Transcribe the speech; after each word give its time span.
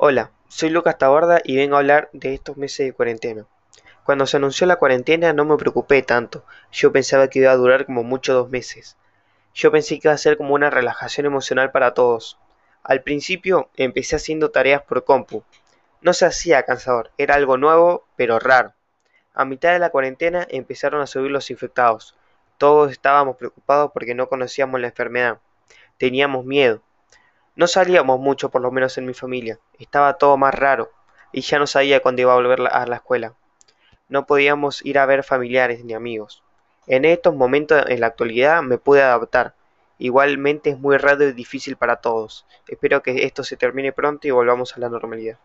Hola, 0.00 0.30
soy 0.46 0.70
Lucas 0.70 0.96
Taborda 0.96 1.40
y 1.42 1.56
vengo 1.56 1.74
a 1.74 1.80
hablar 1.80 2.08
de 2.12 2.32
estos 2.32 2.56
meses 2.56 2.86
de 2.86 2.92
cuarentena. 2.92 3.46
Cuando 4.04 4.26
se 4.26 4.36
anunció 4.36 4.64
la 4.64 4.76
cuarentena 4.76 5.32
no 5.32 5.44
me 5.44 5.56
preocupé 5.56 6.02
tanto, 6.02 6.44
yo 6.70 6.92
pensaba 6.92 7.26
que 7.26 7.40
iba 7.40 7.50
a 7.50 7.56
durar 7.56 7.84
como 7.84 8.04
mucho 8.04 8.32
dos 8.32 8.48
meses. 8.48 8.96
Yo 9.54 9.72
pensé 9.72 9.98
que 9.98 10.06
iba 10.06 10.14
a 10.14 10.18
ser 10.18 10.36
como 10.36 10.54
una 10.54 10.70
relajación 10.70 11.26
emocional 11.26 11.72
para 11.72 11.94
todos. 11.94 12.38
Al 12.84 13.02
principio 13.02 13.70
empecé 13.74 14.14
haciendo 14.14 14.52
tareas 14.52 14.82
por 14.82 15.02
compu. 15.02 15.42
No 16.00 16.12
se 16.12 16.26
hacía 16.26 16.62
cansador, 16.62 17.10
era 17.18 17.34
algo 17.34 17.56
nuevo, 17.56 18.06
pero 18.14 18.38
raro. 18.38 18.74
A 19.34 19.44
mitad 19.44 19.72
de 19.72 19.80
la 19.80 19.90
cuarentena 19.90 20.46
empezaron 20.48 21.00
a 21.00 21.08
subir 21.08 21.32
los 21.32 21.50
infectados. 21.50 22.14
Todos 22.56 22.92
estábamos 22.92 23.36
preocupados 23.36 23.90
porque 23.92 24.14
no 24.14 24.28
conocíamos 24.28 24.80
la 24.80 24.86
enfermedad. 24.86 25.40
Teníamos 25.96 26.44
miedo. 26.44 26.82
No 27.58 27.66
salíamos 27.66 28.20
mucho, 28.20 28.50
por 28.50 28.62
lo 28.62 28.70
menos 28.70 28.98
en 28.98 29.06
mi 29.06 29.14
familia. 29.14 29.58
Estaba 29.80 30.16
todo 30.16 30.36
más 30.36 30.54
raro 30.54 30.92
y 31.32 31.40
ya 31.40 31.58
no 31.58 31.66
sabía 31.66 31.98
cuándo 31.98 32.22
iba 32.22 32.32
a 32.32 32.36
volver 32.36 32.60
a 32.70 32.86
la 32.86 32.94
escuela. 32.94 33.34
No 34.08 34.26
podíamos 34.26 34.86
ir 34.86 34.96
a 34.96 35.06
ver 35.06 35.24
familiares 35.24 35.84
ni 35.84 35.92
amigos. 35.92 36.44
En 36.86 37.04
estos 37.04 37.34
momentos, 37.34 37.82
en 37.88 37.98
la 37.98 38.06
actualidad, 38.06 38.62
me 38.62 38.78
pude 38.78 39.02
adaptar. 39.02 39.54
Igualmente 39.98 40.70
es 40.70 40.78
muy 40.78 40.98
raro 40.98 41.24
y 41.24 41.32
difícil 41.32 41.74
para 41.74 41.96
todos. 41.96 42.46
Espero 42.68 43.02
que 43.02 43.24
esto 43.24 43.42
se 43.42 43.56
termine 43.56 43.90
pronto 43.90 44.28
y 44.28 44.30
volvamos 44.30 44.76
a 44.76 44.78
la 44.78 44.88
normalidad. 44.88 45.38